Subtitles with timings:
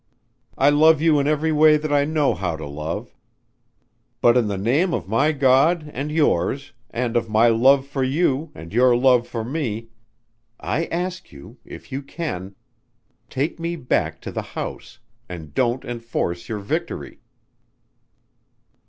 [0.57, 3.13] I love you in every way that I know how to love...
[4.19, 8.51] but in the name of my God and yours and of my love for you
[8.55, 9.89] and your love for me...
[10.59, 12.55] I ask you if you can
[13.29, 14.97] take me back to the house
[15.29, 17.21] and don't enforce your victory."